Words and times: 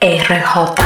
RJ. 0.00 0.76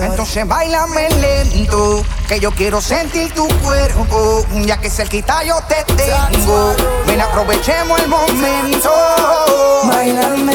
Entonces 0.00 0.46
bailame 0.46 1.08
lento, 1.10 2.04
que 2.28 2.38
yo 2.38 2.52
quiero 2.52 2.80
sentir 2.80 3.34
tu 3.34 3.48
cuerpo, 3.64 4.46
ya 4.64 4.76
que 4.76 4.88
cerquita 4.88 5.42
yo 5.42 5.56
te 5.66 5.82
tengo. 5.94 6.76
Ven, 7.08 7.20
aprovechemos 7.20 7.98
el 8.00 8.06
momento. 8.06 8.92
Bailame 9.88 10.54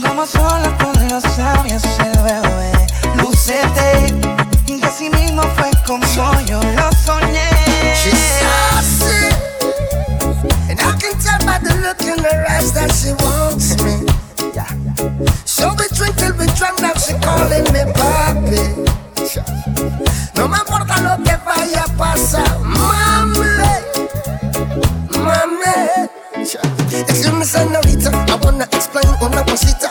como 0.00 0.24
sola 0.24 0.78
con 0.78 1.08
los 1.08 1.38
labios 1.38 1.82
el 1.98 2.18
bebé. 2.20 2.86
Lucete, 3.16 4.14
que 4.64 4.86
así 4.86 5.10
mismo 5.10 5.42
fue 5.56 5.72
como 5.84 6.06
yo 6.42 6.62
lo 6.62 6.92
soñé. 7.04 7.50
She's 7.96 8.16
sassy, 8.38 9.34
and 10.70 10.80
I 10.80 10.92
can 11.00 11.18
tell 11.18 11.44
by 11.44 11.58
the 11.58 11.74
look 11.82 12.00
in 12.02 12.22
her 12.22 12.46
eyes 12.48 12.72
that 12.74 12.92
she 12.92 13.12
wants 13.24 13.82
me. 13.82 14.07
Now 16.80 16.94
she 16.94 17.14
calling 17.24 17.64
me 17.72 17.82
papi. 17.92 18.62
No 20.34 20.48
me 20.48 20.58
importa 20.58 21.00
lo 21.00 21.22
que 21.24 21.36
vaya 21.44 21.84
a 21.84 21.88
pasar, 21.96 22.58
mami, 22.60 23.40
mami. 25.10 26.08
Excuse 26.90 27.32
me, 27.32 27.44
señorita, 27.44 28.10
I 28.28 28.34
wanna 28.44 28.64
explain 28.72 29.08
una 29.20 29.44
cosita. 29.44 29.87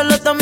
Solo 0.00 0.18
tu 0.18 0.39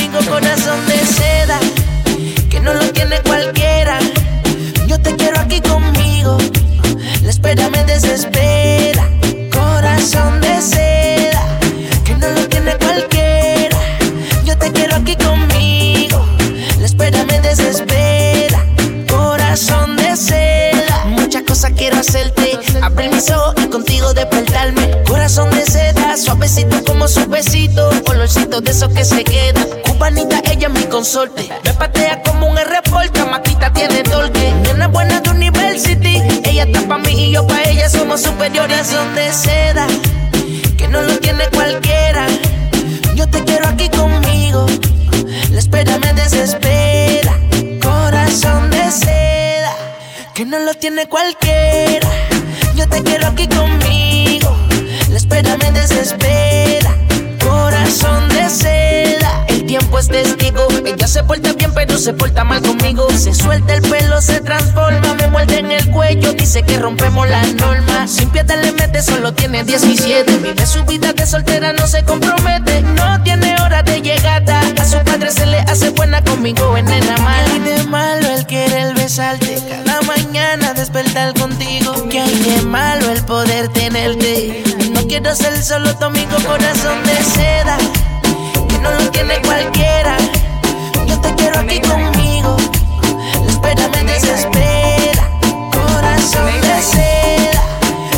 besito. 28.28 28.58
Olorcito 28.58 28.60
de 28.60 28.70
esos 28.70 28.92
que 28.92 29.04
se 29.04 29.24
queda. 29.24 29.64
Cubanita, 29.84 30.40
ella 30.50 30.68
es 30.68 30.72
mi 30.72 30.82
consorte. 30.84 31.48
Me 31.64 31.72
patea 31.74 32.22
como 32.22 32.46
un 32.46 32.58
R-Porta. 32.58 33.24
Maquita 33.26 33.72
tiene 33.72 34.02
torque. 34.02 34.52
Nena 34.62 34.88
buena 34.88 35.20
de 35.20 35.30
University. 35.30 36.22
Ella 36.44 36.64
está 36.64 36.82
pa' 36.86 36.98
mí 36.98 37.28
y 37.28 37.32
yo 37.32 37.46
pa' 37.46 37.62
ella. 37.64 37.88
Somos 37.88 38.22
superiores. 38.22 38.86
Son 38.86 39.14
de 39.14 39.32
seda. 39.32 39.86
Que 40.76 40.88
no 40.88 41.02
lo 41.02 41.18
tiene 41.18 41.44
cualquiera. 41.52 42.26
Yo 43.14 43.28
te 43.28 43.42
quiero 43.44 43.68
aquí 43.68 43.88
conmigo. 43.88 44.66
La 45.50 45.58
espera 45.58 45.98
me 45.98 46.12
desespera. 46.12 47.34
Corazón 47.82 48.70
de 48.70 48.90
seda. 48.90 49.74
Que 50.34 50.44
no 50.44 50.58
lo 50.60 50.74
tiene 50.74 51.06
cualquiera. 51.08 52.08
Yo 52.76 52.88
te 52.88 53.02
quiero 53.02 53.26
aquí 53.28 53.48
conmigo. 53.48 54.56
La 55.10 55.16
espera 55.16 55.56
me 55.56 55.72
desespera. 55.72 56.87
De 57.78 58.50
seda. 58.50 59.44
El 59.46 59.64
tiempo 59.64 60.00
es 60.00 60.08
testigo. 60.08 60.66
Ella 60.84 61.06
se 61.06 61.22
porta 61.22 61.52
bien, 61.52 61.72
pero 61.72 61.96
se 61.96 62.12
porta 62.12 62.42
mal 62.42 62.60
conmigo. 62.60 63.08
Se 63.16 63.32
suelta 63.32 63.74
el 63.74 63.82
pelo, 63.82 64.20
se 64.20 64.40
transforma. 64.40 65.14
Me 65.14 65.28
muerde 65.28 65.60
en 65.60 65.70
el 65.70 65.88
cuello. 65.90 66.32
Dice 66.32 66.64
que 66.64 66.76
rompemos 66.78 67.28
las 67.28 67.54
normas. 67.54 68.10
Sin 68.10 68.30
piedad 68.30 68.60
le 68.60 68.72
mete, 68.72 69.00
solo 69.00 69.32
tiene 69.32 69.62
17. 69.62 70.38
Vive 70.38 70.66
su 70.66 70.84
vida 70.84 71.12
de 71.12 71.24
soltera, 71.24 71.72
no 71.72 71.86
se 71.86 72.02
compromete. 72.02 72.82
No 72.82 73.22
tiene 73.22 73.54
hora 73.62 73.82
de 73.84 74.02
llegada. 74.02 74.60
A 74.80 74.84
su 74.84 74.98
padre 75.04 75.30
se 75.30 75.46
le 75.46 75.60
hace 75.60 75.90
buena 75.90 76.22
conmigo 76.24 76.76
en 76.76 76.84
nena. 76.86 77.14
¿Qué 77.14 77.52
hay 77.52 77.58
de 77.60 77.84
malo 77.84 78.28
el 78.28 78.44
querer 78.44 78.94
besarte? 78.94 79.56
Cada 79.84 80.02
mañana 80.02 80.74
despertar 80.74 81.32
contigo. 81.34 82.08
¿Qué 82.10 82.20
hay 82.20 82.34
de 82.34 82.62
malo 82.62 83.12
el 83.12 83.24
poder 83.24 83.68
tenerte? 83.68 84.64
Quiero 85.08 85.34
ser 85.34 85.62
solo 85.62 85.96
tu 85.96 86.04
amigo, 86.04 86.36
corazón 86.46 87.02
de 87.02 87.16
seda. 87.24 87.78
Que 88.68 88.78
no 88.78 88.90
lo 88.92 89.10
tiene 89.10 89.40
cualquiera. 89.40 90.18
Yo 91.06 91.18
te 91.20 91.34
quiero 91.34 91.60
aquí 91.60 91.80
conmigo. 91.80 92.56
La 93.42 93.50
espera 93.50 93.88
me 93.88 94.04
desespera. 94.04 95.30
Corazón 95.72 96.60
de 96.60 96.82
seda. 96.82 97.62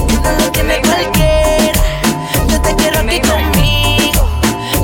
Que 0.08 0.14
no 0.14 0.32
lo 0.32 0.50
tiene 0.50 0.82
cualquiera. 0.82 1.80
Yo 2.48 2.60
te 2.60 2.74
quiero 2.74 2.98
aquí 2.98 3.20
conmigo. 3.20 4.28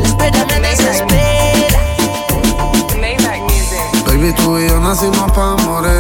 La 0.01 0.09
espera 0.09 0.47
me 0.47 0.69
desespera. 0.69 1.81
Baby, 4.07 4.33
tú 4.35 4.59
y 4.59 4.69
yo 4.69 4.79
nacimos 4.79 5.33
pa' 5.33 5.57
morir. 5.57 5.91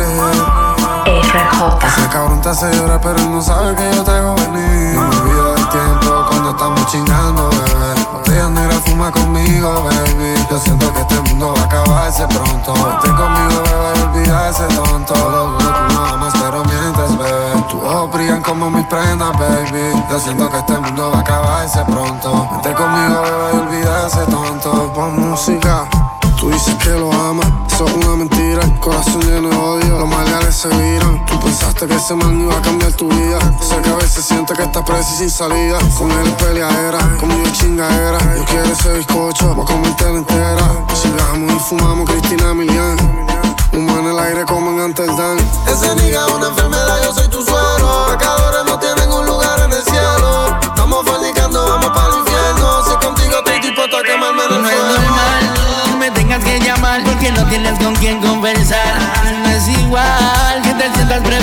Ese 1.87 2.09
cabrón 2.09 2.41
te 2.41 2.49
hace 2.50 2.73
llorar, 2.75 3.00
pero 3.00 3.17
él 3.17 3.31
no 3.31 3.43
sabe 3.43 3.75
que 3.75 3.97
yo 3.97 4.05
te 4.05 4.11
hago 4.12 4.34
venir. 4.37 5.36
Estamos 6.66 6.87
chingando, 6.91 7.49
bebé. 7.50 8.06
Botella 8.12 8.49
negra 8.49 8.81
fuma 8.81 9.10
conmigo, 9.12 9.84
baby. 9.84 10.47
Yo 10.50 10.59
siento 10.59 10.93
que 10.93 11.00
este 11.00 11.21
mundo 11.21 11.54
va 11.54 11.60
a 11.60 11.65
acabarse 11.65 12.27
pronto. 12.27 12.72
Vete 12.72 13.09
conmigo, 13.15 13.62
bebé, 13.62 13.99
y 13.99 14.03
olvida 14.03 14.49
ese 14.49 14.65
tonto. 14.75 15.15
Lo 15.15 15.59
no 15.94 16.16
más, 16.19 16.32
pero 16.34 16.65
mientes, 16.65 17.19
bebé. 17.19 17.62
Tus 17.71 17.82
ojos 17.82 18.12
brillan 18.12 18.43
como 18.43 18.71
mis 18.71 18.84
prendas, 18.87 19.32
baby. 19.38 20.05
Yo 20.10 20.19
siento 20.19 20.50
que 20.50 20.59
este 20.59 20.78
mundo 20.78 21.10
va 21.12 21.19
a 21.19 21.21
acabarse 21.21 21.84
pronto. 21.84 22.49
Vete 22.56 22.75
conmigo, 22.75 23.22
bebé, 23.22 23.50
y 23.53 23.59
olvida 23.59 24.06
ese 24.06 24.25
tonto. 24.26 24.93
Pon 24.94 25.31
música. 25.31 25.87
Tú 26.38 26.50
dices 26.50 26.75
que 26.82 26.91
lo 26.91 27.10
amas, 27.12 27.47
eso 27.72 27.87
es 27.87 27.94
una 27.94 28.16
mentira. 28.16 28.62
Corazón 28.81 29.21
lleno 29.22 29.49
de 29.49 29.56
odio, 29.56 29.99
los 30.00 30.09
males 30.09 30.55
se 30.55 30.69
viran. 30.69 31.25
Pensaste 31.76 31.87
que 31.87 31.94
ese 31.94 32.14
man 32.14 32.41
iba 32.41 32.56
a 32.56 32.62
cambiar 32.62 32.92
tu 32.92 33.09
vida. 33.09 33.38
Sé 33.60 33.76
que 33.82 33.91
a 33.91 33.97
veces 33.97 34.25
sientes 34.25 34.56
que 34.56 34.64
estás 34.64 34.82
presa 34.82 35.12
y 35.14 35.16
sin 35.19 35.31
salida. 35.31 35.78
Con 35.97 36.10
él 36.10 36.26
es 36.26 36.34
peleadera, 36.34 36.98
conmigo 37.19 37.42
es 37.44 37.53
chingadera. 37.53 38.19
Yo 38.37 38.44
quiero 38.44 38.72
ese 38.72 38.92
bizcocho, 38.94 39.54
voy 39.54 39.64
a 39.64 39.66
comértela 39.66 40.19
entera. 40.19 40.87
Sigamos 40.94 41.54
y 41.54 41.59
fumamos 41.59 42.10
Cristina 42.10 42.54
Milian. 42.54 42.97
Humo 43.72 43.98
en 43.98 44.06
el 44.06 44.19
aire 44.19 44.44
como 44.44 44.70
en 44.70 44.81
Amsterdam. 44.81 45.38
Ese 45.67 45.94
nigga 45.96 46.26
es 46.26 46.32
una 46.32 46.49
enfermedad, 46.49 47.05
yo 47.05 47.12
soy 47.12 47.28
tu 47.28 47.43
suero. 47.43 48.06
Pecadores 48.11 48.64
no 48.64 48.79
tienen 48.79 49.12
un 49.12 49.26
lugar 49.26 49.61
en 49.61 49.72
el 49.72 49.82
cielo. 49.82 50.58
Estamos 50.62 51.05
fornicando, 51.05 51.67
vamos 51.69 51.90
para 51.90 52.14
el 52.14 52.20
infierno. 52.20 52.84
Si 52.84 52.90
es 52.90 52.96
contigo 52.96 53.37
estoy 53.38 53.61
dispuesto 53.61 53.96
a 53.99 54.02
quemarme 54.02 54.44
en 54.44 54.52
el 54.52 54.62
No 54.62 54.69
es 54.70 54.76
normal 54.76 55.67
que 55.84 55.96
me 55.96 56.11
tengas 56.11 56.44
que 56.44 56.61
llamar 56.61 57.02
porque 57.05 57.32
no 57.32 57.46
tienes 57.49 57.79
con 57.79 57.94
quién 57.96 58.20
conversar. 58.20 58.56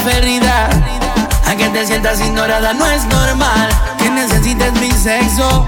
Preferida 0.03 0.69
a 1.45 1.55
que 1.55 1.69
te 1.69 1.85
sientas 1.85 2.19
ignorada. 2.19 2.73
No 2.73 2.85
es 2.87 3.05
normal 3.05 3.69
que 3.97 4.09
necesites 4.09 4.73
mi 4.73 4.91
sexo 4.91 5.67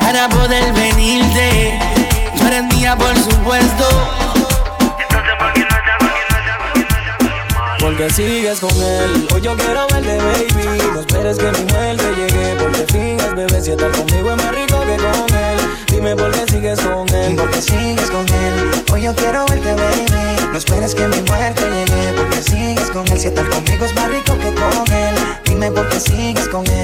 para 0.00 0.28
poder 0.28 0.72
venirte. 0.72 1.78
Tú 2.36 2.46
eres 2.46 2.64
mía, 2.74 2.96
por 2.96 3.16
supuesto. 3.16 3.84
Porque 7.80 8.10
sigues 8.10 8.60
con 8.60 8.70
él. 8.70 9.28
Hoy 9.32 9.40
yo 9.40 9.56
quiero 9.56 9.86
verte, 9.88 10.16
baby. 10.16 10.82
No 10.92 11.00
esperes 11.00 11.38
que 11.38 11.50
mi 11.52 11.72
muerte 11.72 12.04
llegue. 12.16 12.56
Porque 12.58 12.86
finges, 12.92 13.34
bebé, 13.34 13.62
si 13.62 13.70
estar 13.72 13.90
conmigo 13.92 14.30
es 14.30 14.36
más 14.36 14.54
rico 14.54 14.80
que 14.80 14.96
con 14.96 15.38
él. 15.38 15.58
Dime 15.88 16.16
por 16.16 16.30
qué 16.32 16.50
sigues 16.50 16.80
con 16.80 17.08
él. 17.14 17.36
Porque 17.36 17.62
sigues 17.62 18.10
con 18.10 18.26
él. 18.28 18.84
Hoy 18.92 19.02
yo 19.02 19.14
quiero 19.14 19.44
verte, 19.46 19.74
baby. 19.74 20.24
No 20.50 20.58
esperes 20.58 20.94
que 20.94 21.08
mi 21.08 21.20
muerte 21.22 21.62
llegue. 21.62 22.03
Si 23.24 23.28
estar 23.28 23.48
conmigo 23.48 23.86
es 23.86 23.94
más 23.94 24.10
rico 24.10 24.36
que 24.38 24.52
con 24.52 24.92
él. 24.92 25.14
Dime 25.46 25.70
por 25.70 25.88
qué 25.88 25.98
sigues 25.98 26.46
con 26.46 26.66
él. 26.66 26.83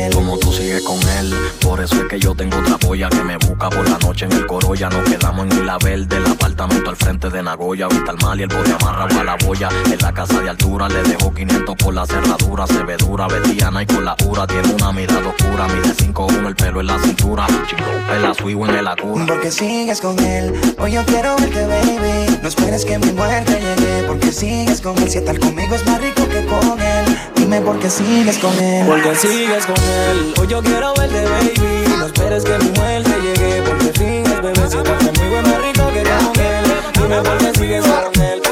Sigues 0.61 0.83
con 0.83 1.01
él. 1.19 1.35
Por 1.63 1.81
eso 1.81 1.95
es 1.95 2.05
que 2.05 2.21
yo 2.21 2.35
tengo 2.35 2.59
otra 2.59 2.77
polla 2.77 3.09
que 3.09 3.25
me 3.25 3.39
busca 3.39 3.71
por 3.71 3.89
la 3.89 3.97
noche 3.97 4.27
en 4.27 4.33
el 4.33 4.47
coro. 4.47 4.75
Ya 4.75 4.91
nos 4.91 5.09
quedamos 5.09 5.47
en 5.47 5.59
Vila 5.59 5.79
Verde. 5.83 6.19
El 6.19 6.27
apartamento 6.27 6.91
al 6.91 6.97
frente 6.97 7.31
de 7.31 7.43
Nagoya. 7.43 7.89
Vista 7.89 8.11
al 8.11 8.19
mal 8.19 8.39
y 8.39 8.43
el 8.43 8.49
bote 8.51 8.71
amarrado 8.79 9.21
a 9.21 9.25
la 9.25 9.37
boya. 9.37 9.71
En 9.91 9.99
la 10.01 10.13
casa 10.13 10.39
de 10.39 10.51
altura 10.51 10.87
le 10.91 11.03
dejo 11.03 11.33
500 11.33 11.75
por 11.77 11.95
la 11.95 12.05
cerradura. 12.05 12.67
Se 12.67 12.83
ve 12.83 12.99
dura, 12.99 13.27
vestiana 13.27 13.83
y 13.83 13.87
con 13.87 14.05
la 14.05 14.15
ura. 14.27 14.47
Tiene 14.47 14.75
una 14.75 14.93
mirada 14.93 15.29
oscura. 15.29 15.67
Mide 15.69 15.95
5'1 15.95 16.47
el 16.47 16.55
pelo 16.55 16.81
en 16.81 16.87
la 16.89 16.99
cintura. 16.99 17.47
Chico, 17.67 17.83
la 18.21 18.35
suivo 18.35 18.67
en 18.67 18.75
el 18.75 18.87
acura. 18.87 19.25
Porque 19.27 19.51
sigues 19.51 20.03
con 20.03 20.19
él. 20.19 20.61
Hoy 20.79 20.93
yo 20.93 21.03
quiero 21.07 21.37
verte, 21.37 21.67
baby. 21.67 22.39
No 22.43 22.49
esperes 22.49 22.85
que 22.85 22.99
mi 22.99 23.13
muerte 23.13 23.53
llegue. 23.53 24.05
Porque 24.07 24.31
sigues 24.31 24.83
con 24.83 24.99
él. 24.99 25.11
Si 25.11 25.17
estar 25.17 25.39
conmigo 25.39 25.75
es 25.75 25.87
más 25.87 26.03
rico 26.03 26.29
que 26.29 26.45
con 26.45 26.79
él. 26.79 27.19
Dime 27.35 27.63
por 27.63 27.79
qué 27.79 27.89
sigues 27.89 28.37
con 28.37 28.53
él. 28.59 28.87
Porque 28.87 29.15
sigues 29.17 29.65
con 29.65 29.77
él. 29.77 30.35
Hoy 30.39 30.50
yo 30.51 30.61
quiero 30.63 30.93
verte, 30.95 31.25
baby. 31.25 31.55
No 31.97 32.07
esperes 32.07 32.45
que 32.45 32.59
mi 32.59 32.71
muerte 32.71 33.11
llegue. 33.23 33.63
Porque 33.63 33.93
sigues, 33.97 34.43
bebé. 34.43 34.69
Si 34.69 34.77
estás 34.79 35.05
conmigo 35.05 35.37
es 35.39 35.47
más 35.47 35.63
rico 35.63 35.93
que 35.93 36.03
con 36.03 36.41
él. 36.45 36.65
Dime 36.95 37.23
por 37.23 37.39
qué 37.39 37.53
sigues 37.59 37.85
con 37.87 38.23
él. 38.23 38.43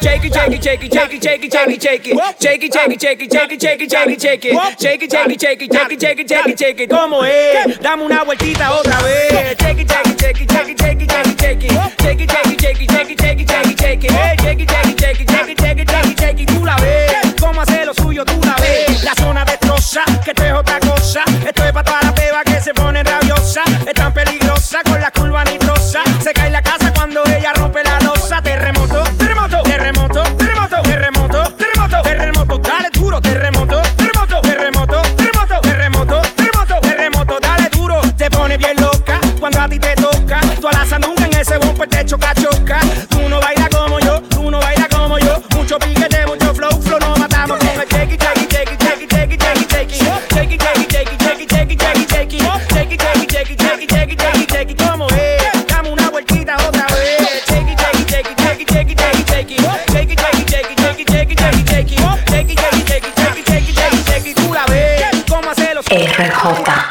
Shake 0.00 0.24
it, 0.24 0.32
shake 0.32 0.54
it, 0.54 0.62
shake 0.62 0.84
it, 0.84 0.92
shake 0.92 1.12
it, 1.12 1.12
shake 1.12 1.34
it, 1.34 1.42
shake 1.80 2.02
it, 6.20 6.28
shake 6.28 6.46
it. 6.48 6.58
Shake 6.58 6.80
it. 6.80 6.90
¿Cómo 6.90 7.24
es? 7.24 7.78
Dame 7.80 8.04
una 8.04 8.22
vueltita 8.22 8.70
otra 8.72 9.00
vez. 9.02 9.56
Shake 9.58 9.80
it, 9.80 9.90
shake 9.90 10.06
it, 10.08 10.20
shake 10.20 10.40
it, 10.40 10.50
shake 10.50 10.70
it, 10.70 10.78
shake 10.78 11.02
it, 11.02 11.10
shake 11.10 11.22
it, 11.32 11.40
shake 11.40 11.62
it. 11.62 11.72
Shake 11.98 12.20
suyo, 17.94 18.24
tú 18.24 18.38
la 18.44 18.54
ves. 18.56 19.02
La 19.04 19.14
zona 19.14 19.44
destroza, 19.44 20.02
que 20.24 20.30
esto 20.30 20.44
es 20.44 20.52
otra 20.52 20.80
cosa. 20.80 21.22
Esto 21.46 21.64
es 21.64 21.72
para 21.72 21.84
todas 21.84 22.04
las 22.04 22.14
bebas 22.14 22.44
que 22.44 22.60
se 22.60 22.74
ponen 22.74 23.04
rabiosas. 23.04 23.64
Es 23.86 23.94
tan 23.94 24.12
peligrosa 24.12 24.80
con 24.84 25.00
la 25.00 25.10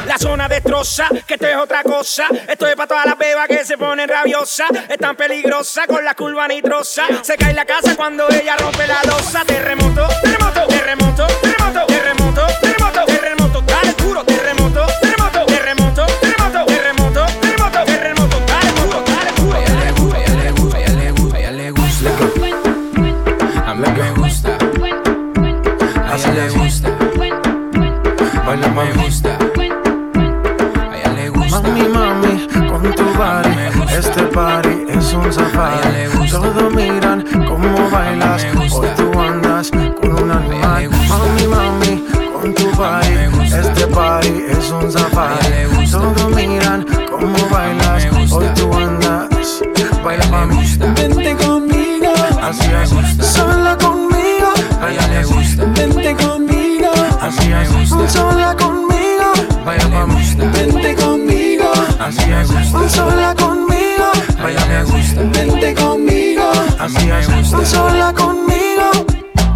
La 0.06 0.16
zona 0.18 0.48
destroza, 0.48 1.08
que 1.26 1.34
esto 1.34 1.46
es 1.46 1.56
otra 1.56 1.82
cosa. 1.82 2.28
Esto 2.48 2.66
es 2.68 2.76
para 2.76 2.86
todas 2.86 3.06
las 3.06 3.18
bebas 3.18 3.48
que 3.48 3.64
se 3.64 3.76
ponen 3.76 4.08
rabiosas. 4.08 4.68
Es 4.88 4.98
tan 4.98 5.16
peligrosa 5.16 5.86
con 5.86 6.04
la 6.04 6.14
curva 6.14 6.46
nitrosa. 6.46 7.04
Se 7.22 7.36
cae 7.36 7.54
la 7.54 7.64
casa 7.64 7.96
cuando 7.96 8.28
ella 8.30 8.56
rompe 8.56 8.86
la 8.86 9.02
losa. 9.02 9.44
Terremoto, 9.44 10.06
terremoto, 10.22 10.66
terremoto, 10.68 11.26
un 35.28 35.34
safari. 35.34 36.30
Todos 36.30 36.74
miran 36.74 37.22
cómo 37.46 37.90
bailas, 37.90 38.44
me 38.44 38.52
gusta. 38.52 38.78
hoy 38.78 38.88
tú 38.96 39.20
andas 39.20 39.70
con 39.70 40.22
un 40.22 40.30
animal. 40.30 40.88
gusta. 40.88 41.18
Mami, 41.18 41.46
mami, 41.46 42.04
con 42.32 42.54
tu 42.54 42.64
gusta. 42.64 43.60
este 43.60 43.86
party 43.88 44.44
es 44.48 44.70
un 44.70 44.90
safari. 44.90 45.64
gusta. 45.76 45.98
Todos 45.98 46.34
miran 46.34 46.86
cómo 47.10 47.36
bailas, 47.50 48.04
me 48.04 48.20
gusta. 48.20 48.36
hoy 48.36 48.46
tú 48.54 48.72
andas. 48.74 49.62
Baila 50.02 50.26
mami, 50.28 50.56
gusta. 50.56 50.86
vente 50.94 51.36
conmigo, 51.36 52.12
así 52.42 52.68
me 52.68 52.82
es, 52.82 52.94
gusta. 52.94 53.24
sola 53.24 53.76
conmigo. 53.76 54.52
A 54.80 54.90
ella 54.90 55.08
le 55.08 55.24
gusta. 55.24 55.64
Vente 55.76 56.16
conmigo, 56.16 56.90
así 57.20 57.48
me 57.48 57.62
es, 57.62 57.72
gusta. 57.72 58.08
sola 58.08 58.56
conmigo. 58.56 59.32
Vaya 59.66 59.88
me 59.88 59.94
mami, 59.94 60.14
gusta. 60.14 60.44
vente 60.52 60.94
conmigo, 60.94 61.70
así 62.00 62.26
me 62.26 62.40
es, 62.40 62.50
gusta. 62.50 62.88
sola 62.88 63.34
conmigo. 63.34 63.37
Gusta. 67.50 67.66
sola 67.66 68.12
conmigo. 68.12 69.06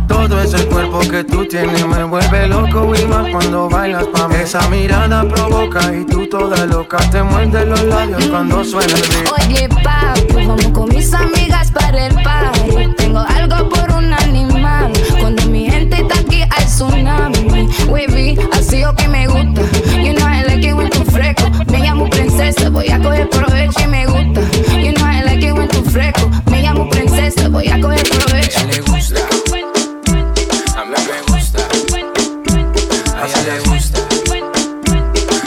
Todo 0.09 0.41
ese 0.43 0.67
cuerpo 0.67 1.01
que 1.01 1.25
tú 1.25 1.45
tienes 1.47 1.87
me 1.87 2.05
vuelve 2.05 2.47
loco 2.47 2.93
y 2.95 3.05
más 3.07 3.29
cuando 3.31 3.69
bailas 3.69 4.07
pa' 4.07 4.29
mí. 4.29 4.37
Esa 4.37 4.69
mirada 4.69 5.25
provoca 5.29 5.81
y 5.93 6.05
tú 6.05 6.27
toda 6.27 6.67
loca 6.67 6.99
te 7.11 7.23
muerdes 7.23 7.67
los 7.67 7.83
labios 7.85 8.27
cuando 8.27 8.65
suena 8.65 8.93
el 8.95 9.03
beat. 9.03 9.33
Oye, 9.33 9.69
papi, 9.69 10.47
vamos 10.47 10.69
con 10.69 10.89
mis 10.89 11.13
amigas 11.13 11.71
para 11.71 12.07
el 12.07 12.15
party. 12.23 12.95
Tengo 12.97 13.21
algo 13.21 13.69
por 13.69 13.91
un 13.93 14.13
animal. 14.13 14.93
Cuando 15.21 15.47
mi 15.47 15.71
gente 15.71 15.97
está 16.03 16.19
aquí, 16.19 16.43
hay 16.43 16.65
tsunami. 16.65 17.69
Wavy, 17.89 18.39
así 18.53 18.85
o 18.85 18.95
que 18.95 19.09
me 19.09 19.27
gusta. 19.27 19.63
You 19.97 20.15
know 20.15 20.27
I 20.27 20.45
like 20.45 20.67
it 20.67 20.75
when 20.75 20.91
tú 20.91 21.05
fresco. 21.11 21.51
Me 21.71 21.79
llamo 21.79 22.09
princesa, 22.09 22.69
voy 22.71 22.89
a 22.91 22.99
coger 22.99 23.29
provecho 23.29 23.82
voy 27.53 27.69
a 27.69 27.81
coger 27.81 28.01
A 28.01 28.03
provecho. 28.27 28.61
ella 28.61 28.73
le 28.73 28.81
gusta. 28.81 29.21
A 30.77 30.85
mí 30.85 30.95
me 31.09 31.19
gusta. 31.29 31.61
A 33.17 33.27
ella 33.27 33.41
le 33.45 33.59
gusta. 33.69 33.99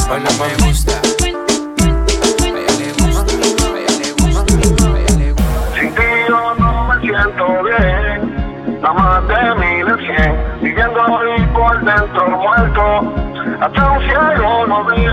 Baila 0.08 0.30
me 0.40 0.48
gusta. 0.66 0.94
A 0.94 1.04
ella 1.26 2.74
le 2.80 2.90
gusta. 2.94 3.22
A 3.22 3.38
ella 3.76 3.94
le 3.98 4.10
gusta. 4.14 4.44
A 4.44 4.94
ella 4.96 5.16
le 5.18 5.32
gusta. 5.32 5.80
Sin 5.80 5.90
ti 5.96 6.08
yo 6.30 6.42
no 6.60 6.70
me 6.88 6.96
siento 7.02 7.44
bien, 7.64 8.18
nada 8.82 8.94
más 8.94 9.28
de 9.28 9.40
mil 9.56 9.88
en 9.88 9.98
cien, 10.06 10.34
viviendo 10.62 11.00
ahí 11.02 11.46
por 11.54 11.74
dentro 11.84 12.30
muerto, 12.30 12.84
hasta 13.62 13.92
un 13.92 14.00
cielo 14.04 14.68
no 14.68 14.84
vi, 14.86 15.06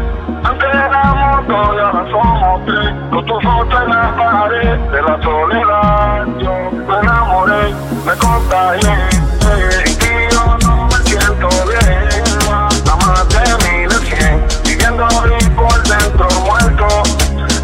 antes 0.45 0.69
éramos 0.75 1.47
dos 1.49 1.75
y 1.75 1.79
ahora 1.81 2.11
somos 2.11 2.65
tres, 2.67 2.95
con 3.11 3.25
tu 3.27 3.41
foto 3.41 3.83
en 3.83 3.89
la 3.91 4.17
pared 4.17 4.79
de 4.79 5.03
la 5.03 5.23
soledad, 5.23 6.27
yo 6.39 6.62
me 8.05 8.15
contagié, 8.17 8.91
eh, 8.91 9.83
sin 9.87 9.99
ti 9.99 10.07
yo 10.31 10.57
no 10.63 10.89
me 10.89 10.97
siento 11.09 11.49
bien, 11.67 12.25
nada 12.85 12.97
más 12.97 13.29
de 13.29 13.45
mil 13.65 13.93
en 13.93 14.01
cien, 14.07 14.47
viviendo 14.65 15.05
ahí 15.07 15.49
por 15.57 15.83
dentro 15.85 16.29
muerto, 16.41 16.87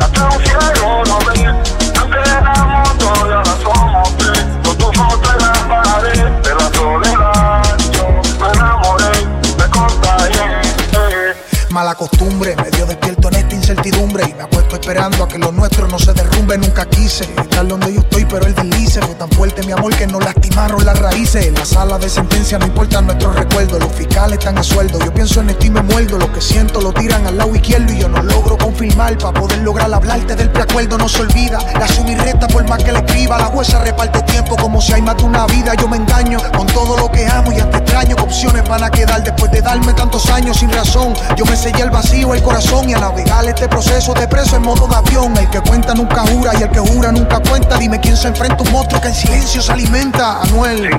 hasta 0.01 0.25
un 0.27 0.43
cielo 0.45 1.03
no 1.07 1.19
vi, 1.33 1.45
antes 1.45 2.29
éramos 2.29 2.99
dos 2.99 3.19
y 3.19 3.33
ahora 3.33 3.55
somos 3.63 4.17
tres. 4.19 4.45
Con 4.65 4.77
tu 4.79 4.93
foto 4.93 5.33
en 5.33 5.39
la 5.39 5.53
pared 5.69 6.31
de 6.43 6.55
la 6.55 6.71
soledad, 6.73 7.79
yo 7.93 8.07
me 8.41 8.53
enamoré, 8.53 9.27
me 9.59 9.67
contagié. 9.71 10.61
eh. 10.93 11.35
Mala 11.71 11.95
costumbre, 11.95 12.18
medio 12.25 12.87
despierto 12.87 13.29
en 13.29 13.37
esta 13.37 13.55
incertidumbre 13.55 14.25
Y 14.29 14.35
me 14.35 14.43
apuesto 14.43 14.75
esperando 14.77 15.25
a 15.25 15.29
que 15.29 15.39
lo 15.39 15.53
nuestro 15.53 15.87
no 15.89 15.99
se 15.99 16.13
derrumbe 16.13 16.59
Nunca 16.59 16.85
quise 16.87 17.25
estar 17.25 17.67
donde 17.67 17.95
yo 17.95 18.01
estoy, 18.01 18.25
pero 18.25 18.47
el 18.47 18.55
deslice 18.55 19.01
Fue 19.01 19.15
tan 19.15 19.31
fuerte 19.31 19.63
mi 19.65 19.73
amor 19.73 19.95
que 19.95 20.07
nos 20.07 20.25
lastimaron 20.25 20.85
las 20.85 20.99
raíces 20.99 21.47
En 21.47 21.55
la 21.55 21.65
sala 21.65 21.99
de 21.99 22.09
sentencia 22.09 22.59
no 22.59 22.67
importan 22.67 23.07
nuestros 23.07 23.35
recuerdos 23.35 23.81
Los 23.81 23.93
fiscales 23.93 24.39
están 24.39 24.59
a 24.59 24.63
sueldo, 24.63 24.99
yo 25.05 25.13
pienso 25.13 25.41
en 25.41 25.51
esto 25.51 25.67
y 25.67 25.71
me 25.71 25.83
muerdo 25.83 26.19
Lo 26.19 26.33
que 26.33 26.41
siento 26.41 26.81
lo 26.81 26.93
tiran 26.93 27.27
al 27.27 27.39
lado 27.39 27.55
izquierdo 27.55 27.93
Y 27.93 28.01
yo 28.01 28.09
no 28.09 28.23
logro 28.23 28.59
confirmar 28.59 29.17
para 29.19 29.41
poder 29.41 29.59
lograr 29.59 29.93
hablarte 29.93 30.35
del 30.35 30.51
preacuerdo 30.51 30.99
No 30.99 31.09
se 31.09 31.23
olvida, 31.23 31.59
reto 31.59 32.39
contesta 32.39 32.49
por 32.49 32.69
más 32.69 32.83
que 32.83 32.93
le 32.93 32.99
escriba. 32.99 33.39
La 33.39 33.49
huesa 33.49 33.83
reparte 33.83 34.23
tiempo 34.23 34.57
como 34.57 34.81
si 34.81 34.93
hay 34.93 35.03
más 35.03 35.17
de 35.17 35.25
una 35.25 35.47
vida. 35.47 35.75
Yo 35.75 35.89
me 35.89 35.97
engaño 35.97 36.39
con 36.57 36.67
todo 36.67 36.97
lo 36.97 37.11
que 37.11 37.27
amo 37.27 37.53
y 37.53 37.61
hasta 37.61 37.79
extraño 37.79 38.17
que 38.17 38.23
opciones 38.23 38.69
van 38.69 38.85
a 38.85 38.91
quedar 38.91 39.23
después 39.23 39.51
de 39.51 39.61
darme 39.61 39.93
tantos 39.95 40.29
años 40.31 40.59
sin 40.59 40.71
razón. 40.71 41.15
Yo 41.37 41.45
me 41.45 41.57
sellé 41.57 41.83
el 41.83 41.91
vacío, 41.91 42.08
el 42.13 42.43
corazón 42.43 42.89
y 42.89 42.95
a 42.95 42.99
navegar 42.99 43.45
este 43.47 43.69
proceso 43.69 44.15
de 44.15 44.27
preso 44.27 44.57
en 44.57 44.63
modo 44.63 44.87
de 44.87 44.97
avión. 44.97 45.37
El 45.37 45.49
que 45.51 45.61
cuenta 45.61 45.95
nunca 45.95 46.23
jura 46.27 46.53
y 46.59 46.63
el 46.63 46.71
que 46.71 46.81
jura 46.81 47.13
nunca 47.13 47.41
cuenta. 47.41 47.77
Dime 47.77 48.01
quién 48.01 48.17
se 48.17 48.29
enfrenta 48.29 48.57
a 48.57 48.63
un 48.63 48.73
monstruo 48.73 49.01
que 49.01 49.09
en 49.09 49.15
silencio 49.15 49.63
se 49.63 49.73
alimenta. 49.73 50.43
Anuel. 50.43 50.91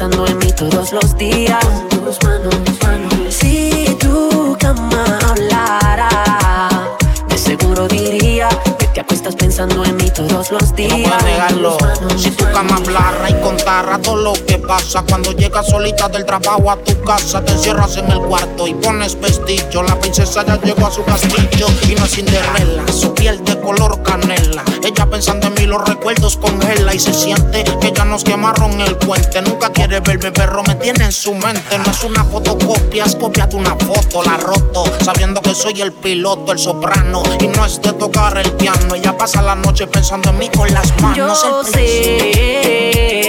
Pensando 0.00 0.26
en 0.26 0.38
mí 0.38 0.50
todos 0.56 0.92
los 0.92 1.14
días. 1.18 1.62
Tus 1.90 2.22
manos, 2.24 2.54
manos. 2.82 3.34
Si 3.34 3.84
tu 4.00 4.56
cama 4.58 5.18
hablara, 5.28 6.08
de 7.28 7.36
seguro 7.36 7.86
diría 7.86 8.48
te 8.92 9.00
acuestas 9.00 9.36
pensando 9.36 9.84
en 9.84 9.96
mí 9.96 10.10
todos 10.10 10.50
los 10.50 10.74
días. 10.74 10.98
No 10.98 11.08
puedes 11.08 11.24
negarlo. 11.24 11.78
Si 12.16 12.30
tu 12.30 12.44
cama 12.44 12.76
hablara 12.76 13.30
y 13.30 13.34
contara 13.40 13.98
todo 13.98 14.16
lo 14.16 14.32
que 14.32 14.58
pasa. 14.58 15.04
Cuando 15.08 15.32
llegas 15.32 15.68
solita 15.68 16.08
del 16.08 16.24
trabajo 16.24 16.70
a 16.70 16.76
tu 16.76 17.00
casa 17.02 17.42
Te 17.44 17.52
encierras 17.52 17.96
en 17.96 18.10
el 18.10 18.20
cuarto 18.20 18.66
y 18.66 18.74
pones 18.74 19.18
vestillo 19.20 19.82
La 19.82 19.98
princesa 19.98 20.44
ya 20.44 20.60
llegó 20.60 20.86
a 20.86 20.90
su 20.90 21.04
castillo 21.04 21.66
Y 21.88 21.94
no 21.94 22.04
es 22.04 22.10
Cinderella, 22.12 22.92
su 22.92 23.14
piel 23.14 23.42
de 23.44 23.60
color 23.60 24.02
canela. 24.02 24.64
Ella 24.84 25.06
pensando 25.06 25.46
en 25.46 25.54
mí 25.54 25.66
los 25.66 25.86
recuerdos 25.86 26.36
congela 26.36 26.94
Y 26.94 27.00
se 27.00 27.12
siente 27.12 27.64
que 27.80 27.92
ya 27.92 28.04
nos 28.04 28.24
quemaron 28.24 28.80
el 28.80 28.96
puente. 28.96 29.42
Nunca 29.42 29.70
quiere 29.70 30.00
verme 30.00 30.32
pero 30.32 30.62
me 30.64 30.74
tiene 30.76 31.04
en 31.04 31.12
su 31.12 31.34
mente. 31.34 31.78
No 31.78 31.90
es 31.90 32.02
una 32.04 32.24
fotocopia, 32.24 33.04
es 33.04 33.16
copia 33.16 33.46
de 33.46 33.56
una 33.56 33.76
foto. 33.76 34.22
La 34.22 34.36
roto, 34.36 34.84
sabiendo 35.02 35.40
que 35.40 35.54
soy 35.54 35.80
el 35.80 35.92
piloto, 35.92 36.52
el 36.52 36.58
soprano 36.58 37.22
Y 37.40 37.48
no 37.48 37.64
es 37.64 37.80
de 37.80 37.92
tocar 37.92 38.36
el 38.38 38.50
piano 38.52 38.89
Ella 38.94 39.16
pasa 39.16 39.40
la 39.40 39.54
noche 39.54 39.86
pensando 39.86 40.30
en 40.30 40.38
mí 40.38 40.48
con 40.48 40.68
las 40.74 41.00
manos 41.00 41.16
Yo 41.16 41.60
El 41.60 41.66
sé, 41.66 43.20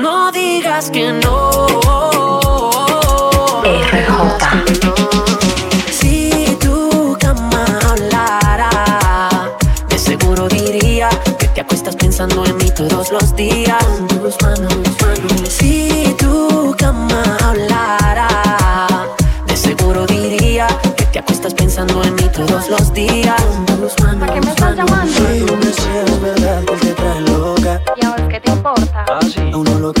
no 0.00 0.32
digas 0.32 0.90
que 0.90 1.12
no. 1.12 1.66
Si 5.92 6.56
tu 6.60 7.16
cama 7.20 7.66
hablara, 7.90 8.70
de 9.88 9.98
seguro 9.98 10.48
diría 10.48 11.10
que 11.38 11.48
te 11.48 11.60
acuestas 11.60 11.96
pensando 11.96 12.44
en 12.46 12.56
mí 12.56 12.70
todos 12.74 13.10
los 13.12 13.36
días. 13.36 13.84
Con 13.84 14.08
tus 14.08 14.40
manos, 14.42 14.74
manos. 15.02 15.48
Si 15.48 16.14
tu 16.18 16.74
cama 16.78 17.22
hablara, 17.44 18.28
de 19.46 19.56
seguro 19.56 20.06
diría 20.06 20.66
que 20.96 21.04
te 21.06 21.18
acuestas 21.18 21.52
pensando 21.54 22.02
en 22.04 22.14
mí 22.14 22.28
todos 22.32 22.68
los 22.68 22.92
días. 22.94 23.42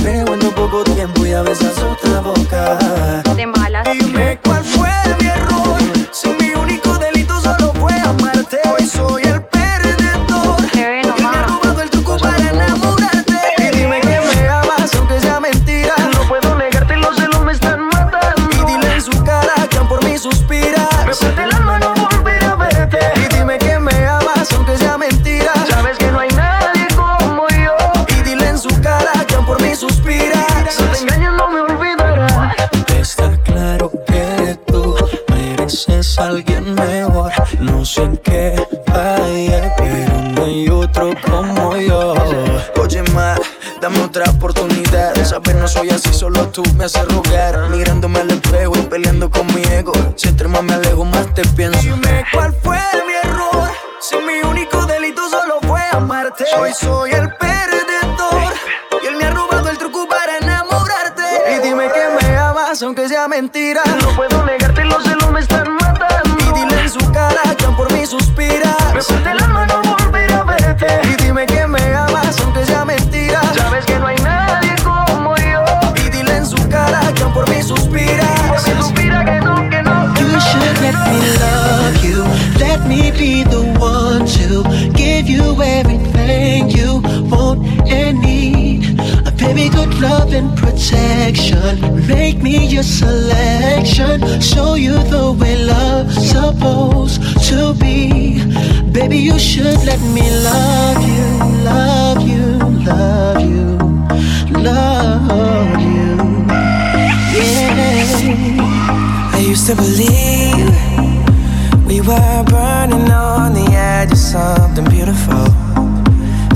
Creo 0.02 0.34
en 0.34 0.40
lo 0.40 0.50
poco 0.54 0.84
tiempo 0.84 1.26
y 1.26 1.32
a 1.32 1.42
veces 1.42 1.78
otra 1.78 2.20
boca. 2.20 2.78
De 3.36 3.46
malas. 3.46 3.86
Dime 3.92 4.38
cuál 4.42 4.64
fue 4.64 4.89
No 37.60 37.84
sé 37.84 38.02
en 38.02 38.16
qué 38.18 38.66
falla, 38.86 39.74
pero 39.76 40.22
no 40.32 40.44
hay 40.44 40.68
otro 40.68 41.10
como 41.22 41.76
yo. 41.76 42.14
Oye, 42.80 43.02
ma, 43.14 43.36
dame 43.80 44.00
otra 44.00 44.30
oportunidad. 44.30 45.14
Saber 45.24 45.56
no 45.56 45.68
soy 45.68 45.90
así, 45.90 46.12
solo 46.12 46.48
tú 46.48 46.62
me 46.76 46.84
haces 46.86 47.06
rogar. 47.08 47.68
Mirándome 47.68 48.20
al 48.20 48.30
espejo 48.30 48.76
y 48.78 48.82
peleando 48.82 49.30
con 49.30 49.46
mi 49.54 49.62
ego. 49.64 49.92
Si 50.16 50.28
entre 50.28 50.48
más 50.48 50.62
me 50.62 50.72
alejo, 50.72 51.04
más 51.04 51.32
te 51.34 51.42
pienso. 51.48 51.80
Dime 51.80 52.24
cuál 52.32 52.54
fue 52.62 52.78
mi 53.06 53.28
error. 53.28 53.70
Si 54.00 54.16
mi 54.16 54.40
único 54.48 54.86
delito 54.86 55.28
solo 55.28 55.58
fue 55.68 55.82
amarte. 55.92 56.44
Hoy 56.58 56.72
soy 56.72 57.10
el 57.10 57.28
perdedor. 57.34 58.54
Y 59.02 59.06
él 59.06 59.16
me 59.16 59.24
ha 59.24 59.30
robado 59.30 59.68
el 59.68 59.76
truco 59.76 60.08
para 60.08 60.38
enamorarte. 60.38 61.22
Y 61.56 61.68
dime 61.68 61.88
que 61.92 62.26
me 62.26 62.36
amas, 62.38 62.82
aunque 62.82 63.06
sea 63.06 63.28
mentira. 63.28 63.82
No 64.00 64.16
puedo 64.16 64.44
negarte, 64.46 64.82
los 64.84 65.04
celos 65.04 65.30
me 65.30 65.40
están 65.40 65.74
matando. 65.74 66.36
Y 66.38 66.52
dile 66.58 66.80
en 66.80 66.90
su 66.90 67.12
cara 67.12 67.49
por 67.80 67.92
mí 67.94 68.04
suspira. 68.04 68.76
Me 68.94 69.02
parte 69.02 69.30
el 69.30 69.42
alma 69.42 69.66
no 69.66 69.80
volver 69.82 70.30
a 70.32 70.42
verte. 70.44 70.86
Y 71.04 71.22
dime 71.22 71.46
que 71.46 71.66
me 71.66 71.94
amas, 71.94 72.38
aunque 72.40 72.66
sea 72.66 72.84
mentira. 72.84 73.40
Sabes 73.56 73.86
que 73.86 73.98
no 73.98 74.06
hay 74.06 74.16
nadie 74.16 74.39
love 90.00 90.32
and 90.32 90.56
protection. 90.56 92.06
Make 92.06 92.42
me 92.42 92.66
your 92.66 92.82
selection. 92.82 94.40
Show 94.40 94.74
you 94.74 94.94
the 94.94 95.32
way 95.38 95.56
love's 95.64 96.30
supposed 96.30 97.20
to 97.48 97.74
be. 97.74 98.42
Baby, 98.90 99.18
you 99.18 99.38
should 99.38 99.84
let 99.84 100.00
me 100.00 100.22
love 100.42 101.02
you, 101.06 101.26
love 101.64 102.28
you, 102.28 102.58
love 102.84 103.40
you, 103.40 103.78
love 104.58 105.80
you. 105.80 106.16
Yeah. 107.36 107.70
I 109.34 109.44
used 109.46 109.66
to 109.66 109.74
believe 109.76 110.70
we 111.86 112.00
were 112.00 112.44
burning 112.44 113.10
on 113.10 113.52
the 113.52 113.66
edge 113.72 114.12
of 114.12 114.18
something 114.18 114.86
beautiful, 114.86 115.46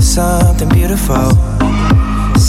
something 0.01 0.69
beautiful. 0.69 1.44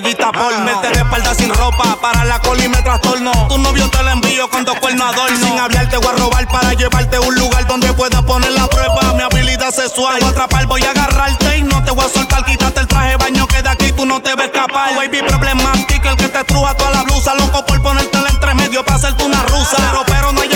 Estrellita 0.00 0.32
por 0.32 0.58
Me 0.60 0.72
de 0.72 1.34
sin 1.34 1.54
ropa 1.54 1.96
para 2.00 2.24
la 2.24 2.38
cola 2.40 2.64
y 2.64 2.68
me 2.68 2.82
trastorno. 2.82 3.32
Tu 3.48 3.58
novio 3.58 3.88
te 3.90 4.02
lo 4.02 4.10
envío 4.10 4.48
con 4.48 4.64
dos 4.64 4.78
cuernos 4.78 5.12
adorno. 5.12 5.36
Sin 5.36 5.58
hablarte 5.58 5.96
voy 5.98 6.06
a 6.06 6.12
robar 6.12 6.48
para 6.48 6.72
llevarte 6.72 7.16
a 7.16 7.20
un 7.20 7.34
lugar 7.34 7.66
donde 7.66 7.92
puedas 7.92 8.22
poner 8.22 8.52
la 8.52 8.66
prueba. 8.66 9.14
Mi 9.14 9.22
habilidad 9.22 9.70
sexual. 9.70 10.18
Te 10.18 10.24
voy 10.24 10.28
a 10.28 10.32
atrapar, 10.32 10.66
voy 10.66 10.82
a 10.82 10.90
agarrarte 10.90 11.58
y 11.58 11.62
no 11.62 11.82
te 11.84 11.90
voy 11.90 12.04
a 12.04 12.08
soltar. 12.08 12.44
Quítate 12.44 12.80
el 12.80 12.86
traje 12.86 13.16
baño 13.16 13.46
que 13.46 13.62
de 13.62 13.68
aquí 13.68 13.92
tú 13.92 14.06
no 14.06 14.20
te 14.22 14.34
ves 14.34 14.50
capaz. 14.50 14.94
Baby 14.96 15.22
problemático, 15.26 16.08
el 16.08 16.16
que 16.16 16.28
te 16.28 16.44
truja 16.44 16.74
toda 16.74 16.90
la 16.90 17.02
blusa. 17.02 17.34
Loco 17.34 17.64
por 17.66 17.82
ponerte 17.82 18.18
entre 18.18 18.54
medio 18.54 18.84
para 18.84 18.96
hacerte 18.96 19.24
una 19.24 19.42
rusa. 19.44 19.76
Pero, 19.76 20.04
pero 20.06 20.32
no 20.32 20.40
hay 20.40 20.52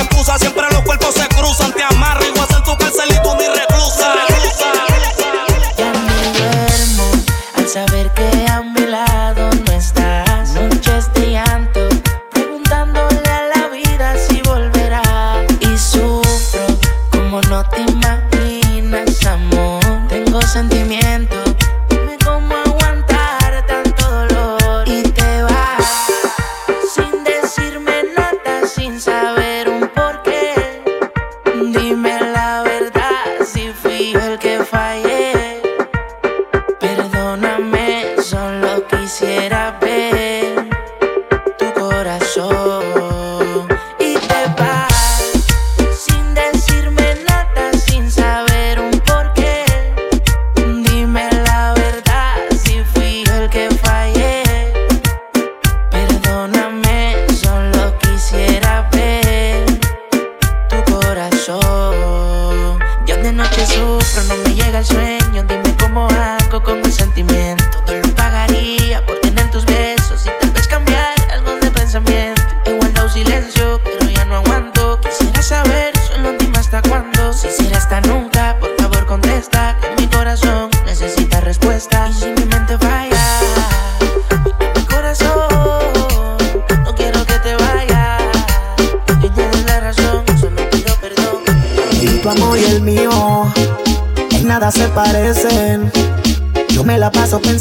sufro, 64.01 64.25
no 64.25 64.37
me 64.43 64.55
llega 64.55 64.79
el 64.79 64.85
sueño. 64.85 65.45
Dime 65.45 65.77
cómo 65.81 66.09
hago 66.09 66.63
con 66.63 66.81
mi 66.81 66.91
sentimiento. 66.91 67.64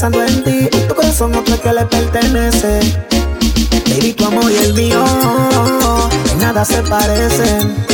Pensando 0.04 0.22
en 0.26 0.44
ti 0.44 0.70
tu 0.90 0.96
corazón 0.96 1.32
que 1.32 1.72
le 1.72 1.86
pertenece. 1.86 2.80
Baby, 3.88 4.14
tu 4.14 4.26
amor 4.26 4.52
y 4.52 4.58
el 4.58 4.74
mío 4.74 5.02
nada 6.40 6.66
se 6.66 6.82
parecen. 6.84 7.93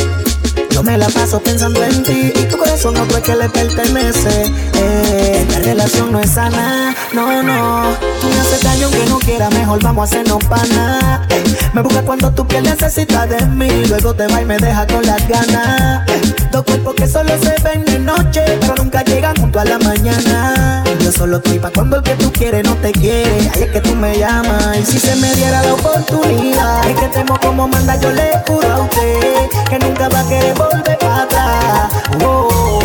Me 0.84 0.96
la 0.96 1.08
paso 1.08 1.38
pensando 1.40 1.84
en 1.84 2.02
ti 2.02 2.32
y 2.34 2.44
tu 2.46 2.56
corazón 2.56 2.96
otro 2.96 3.22
que 3.22 3.36
le 3.36 3.48
pertenece. 3.50 4.50
Eh, 4.74 5.46
esta 5.46 5.60
relación 5.60 6.10
no 6.10 6.20
es 6.20 6.30
sana, 6.30 6.94
no, 7.12 7.42
no. 7.42 7.82
Tú 8.20 8.26
me 8.28 8.40
haces 8.40 8.62
daño 8.62 8.86
aunque 8.86 9.04
no 9.06 9.18
quiera, 9.18 9.50
mejor 9.50 9.82
vamos 9.82 10.02
a 10.02 10.04
hacernos 10.04 10.42
pana. 10.46 11.26
Eh, 11.28 11.44
me 11.74 11.82
busca 11.82 12.02
cuando 12.02 12.32
tu 12.32 12.46
piel 12.46 12.64
necesita 12.64 13.26
de 13.26 13.44
mí, 13.46 13.68
luego 13.88 14.14
te 14.14 14.26
va 14.26 14.40
y 14.40 14.44
me 14.46 14.56
deja 14.56 14.86
con 14.86 15.04
las 15.04 15.28
ganas. 15.28 16.08
Eh, 16.08 16.20
dos 16.50 16.64
cuerpos 16.64 16.94
que 16.94 17.06
solo 17.06 17.30
se 17.40 17.54
ven 17.62 17.84
de 17.84 17.98
noche, 17.98 18.42
pero 18.60 18.74
nunca 18.76 19.04
llegan 19.04 19.36
junto 19.36 19.60
a 19.60 19.64
la 19.66 19.78
mañana. 19.78 20.82
Yo 21.04 21.12
solo 21.12 21.36
estoy 21.36 21.58
pa' 21.58 21.70
cuando 21.70 21.98
el 21.98 22.02
que 22.02 22.14
tú 22.16 22.32
quieres 22.32 22.64
no 22.64 22.74
te 22.76 22.90
quiere. 22.92 23.50
Ahí 23.54 23.62
es 23.62 23.70
que 23.70 23.80
tú 23.80 23.94
me 23.94 24.18
llamas. 24.18 24.78
Y 24.78 24.84
si 24.84 24.98
se 24.98 25.14
me 25.16 25.32
diera 25.34 25.62
la 25.62 25.74
oportunidad, 25.74 26.88
es 26.88 26.96
que 26.98 27.08
temo 27.08 27.38
como 27.38 27.68
manda, 27.68 28.00
yo 28.00 28.10
le 28.10 28.32
juro 28.46 28.68
a 28.72 28.80
usted 28.80 29.30
que 29.68 29.78
nunca 29.78 30.08
va 30.08 30.20
a 30.20 30.28
querer 30.28 30.54
volver 30.54 30.69
para 30.98 31.22
atrás. 31.22 31.92
Oh, 32.24 32.80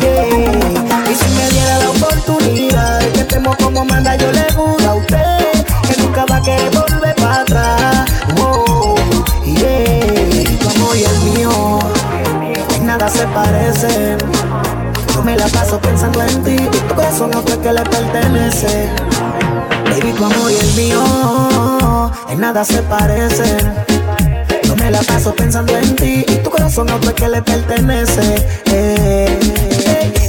yeah. 0.00 1.10
Y 1.10 1.14
si 1.14 1.28
me 1.36 1.48
diera 1.50 1.78
la 1.78 1.90
oportunidad, 1.90 3.00
que 3.12 3.24
temo 3.24 3.56
como 3.56 3.84
manda, 3.84 4.16
yo 4.16 4.30
le 4.32 4.52
juro 4.52 4.90
a 4.90 4.94
usted 4.94 5.64
que 5.88 6.02
nunca 6.02 6.24
va 6.26 6.36
a 6.36 6.42
querer 6.42 6.70
volver 6.70 7.14
para 7.16 7.40
atrás. 7.40 8.10
Oh, 8.40 8.94
yeah. 9.44 10.58
Tu 10.58 10.68
amor 10.68 10.96
y 10.96 11.04
el 11.04 11.20
mío, 11.32 11.78
nada 12.82 13.08
se 13.08 13.26
parecen. 13.28 14.18
Yo 15.14 15.22
me 15.22 15.36
la 15.36 15.46
paso 15.48 15.78
pensando 15.80 16.22
en 16.22 16.42
ti 16.42 16.52
y 16.52 16.66
tu 16.66 16.94
corazón 16.94 17.34
otro 17.34 17.60
que 17.60 17.72
le 17.72 17.82
pertenece. 17.82 18.90
Baby, 19.84 20.12
tu 20.12 20.24
amor 20.24 20.50
y 20.50 20.56
el 20.56 20.72
mío 20.74 22.10
en 22.28 22.40
nada 22.40 22.64
se 22.64 22.82
parecen. 22.82 23.91
La 24.92 25.02
paso 25.04 25.34
pensando 25.34 25.74
en 25.78 25.96
ti 25.96 26.22
y 26.28 26.36
tu 26.44 26.50
corazón 26.50 26.90
otro 26.90 27.14
que 27.14 27.26
le 27.26 27.40
pertenece. 27.40 28.46
Eh. 28.66 29.38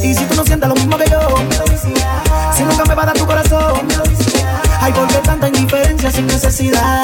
Y 0.02 0.14
si 0.16 0.24
tú 0.24 0.36
no 0.36 0.46
sientes 0.46 0.70
lo 0.70 0.76
mismo 0.76 0.98
que 0.98 1.10
yo, 1.10 1.20
si 2.56 2.64
nunca 2.64 2.86
me 2.86 2.96
va 2.96 3.04
a 3.04 3.06
dar 3.08 3.18
tu 3.18 3.26
corazón, 3.26 3.88
Ay, 4.80 4.92
¿por 4.94 5.08
qué 5.08 5.18
tanta 5.20 5.48
indiferencia 5.48 6.12
sin 6.12 6.28
necesidad? 6.28 7.04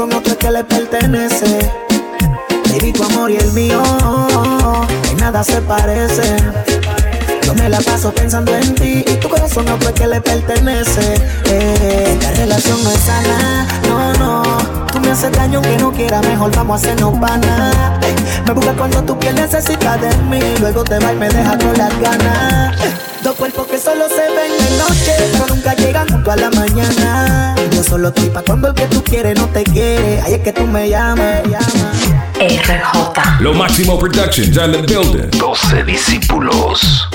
Corazón 0.00 0.12
otro 0.18 0.38
que 0.38 0.50
le 0.50 0.64
pertenece. 0.64 1.70
Baby, 2.70 2.92
tu 2.92 3.04
amor 3.04 3.30
y 3.30 3.36
el 3.36 3.52
mío 3.52 3.82
en 5.10 5.16
nada 5.18 5.42
se 5.44 5.60
parecen. 5.62 6.89
Yo 7.50 7.56
me 7.56 7.68
la 7.68 7.80
paso 7.80 8.12
pensando 8.12 8.54
en 8.54 8.76
ti 8.76 9.04
y 9.04 9.16
tu 9.16 9.28
corazón 9.28 9.68
otro 9.68 9.92
que 9.92 10.06
le 10.06 10.20
pertenece. 10.20 11.14
Eh, 11.46 12.12
esta 12.12 12.30
relación 12.30 12.80
no 12.84 12.90
es 12.92 13.00
sana, 13.00 13.66
no, 13.88 14.12
no. 14.14 14.42
Tú 14.86 15.00
me 15.00 15.10
haces 15.10 15.32
daño 15.32 15.58
aunque 15.58 15.76
no 15.78 15.90
quiera, 15.90 16.20
mejor 16.20 16.54
vamos 16.54 16.80
a 16.80 16.84
hacernos 16.84 17.18
pana. 17.18 17.98
Eh, 18.02 18.14
me 18.46 18.52
busca 18.52 18.72
cuando 18.74 19.02
tu 19.02 19.18
piel 19.18 19.34
necesita 19.34 19.96
de 19.96 20.16
mí, 20.30 20.38
luego 20.60 20.84
te 20.84 21.00
va 21.00 21.12
y 21.12 21.16
me 21.16 21.28
deja 21.28 21.58
con 21.58 21.76
las 21.76 22.00
ganas. 22.00 22.80
Eh, 22.84 22.94
dos 23.24 23.34
cuerpos 23.34 23.66
que 23.66 23.78
solo 23.78 24.08
se 24.08 24.14
ven 24.14 24.52
de 24.56 24.78
noche, 24.78 25.12
pero 25.32 25.46
nunca 25.48 25.74
llegan 25.74 26.08
junto 26.08 26.30
a 26.30 26.36
la 26.36 26.50
mañana. 26.50 27.56
Yo 27.72 27.82
solo 27.82 28.08
estoy 28.10 28.30
pa' 28.30 28.42
cuando 28.42 28.68
el 28.68 28.74
que 28.74 28.86
tú 28.86 29.02
quieres 29.02 29.36
no 29.36 29.48
te 29.48 29.64
quiere. 29.64 30.20
Ahí 30.20 30.34
es 30.34 30.40
que 30.42 30.52
tú 30.52 30.68
me 30.68 30.88
llamas, 30.88 31.42
llamas. 31.48 32.19
RJ. 32.40 33.40
Lo 33.40 33.52
Máximo 33.52 33.98
Productions 33.98 34.56
and 34.56 34.72
the 34.72 34.82
building. 34.82 35.30
12 35.30 35.84
discípulos. 35.84 37.06